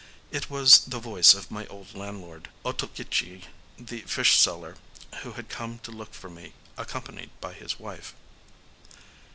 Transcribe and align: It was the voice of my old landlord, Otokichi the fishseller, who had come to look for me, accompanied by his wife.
It 0.31 0.49
was 0.49 0.79
the 0.85 0.97
voice 0.97 1.35
of 1.35 1.51
my 1.51 1.67
old 1.67 1.93
landlord, 1.93 2.49
Otokichi 2.65 3.43
the 3.77 4.01
fishseller, 4.07 4.77
who 5.19 5.33
had 5.33 5.47
come 5.47 5.77
to 5.83 5.91
look 5.91 6.15
for 6.15 6.27
me, 6.27 6.53
accompanied 6.75 7.29
by 7.39 7.53
his 7.53 7.79
wife. 7.79 8.15